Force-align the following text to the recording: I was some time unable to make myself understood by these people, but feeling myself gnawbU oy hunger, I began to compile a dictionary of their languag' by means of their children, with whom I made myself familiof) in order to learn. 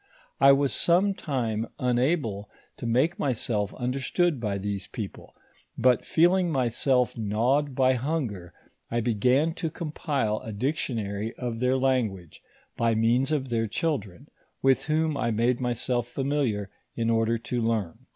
I 0.39 0.51
was 0.51 0.73
some 0.73 1.13
time 1.13 1.67
unable 1.77 2.49
to 2.77 2.87
make 2.87 3.19
myself 3.19 3.71
understood 3.75 4.39
by 4.39 4.57
these 4.57 4.87
people, 4.87 5.35
but 5.77 6.03
feeling 6.03 6.49
myself 6.51 7.13
gnawbU 7.13 7.79
oy 7.79 7.97
hunger, 7.97 8.51
I 8.89 8.99
began 9.01 9.53
to 9.53 9.69
compile 9.69 10.39
a 10.39 10.53
dictionary 10.53 11.35
of 11.35 11.59
their 11.59 11.75
languag' 11.75 12.39
by 12.79 12.95
means 12.95 13.31
of 13.31 13.49
their 13.49 13.67
children, 13.67 14.27
with 14.63 14.85
whom 14.85 15.15
I 15.17 15.29
made 15.29 15.61
myself 15.61 16.11
familiof) 16.11 16.69
in 16.95 17.11
order 17.11 17.37
to 17.37 17.61
learn. 17.61 18.07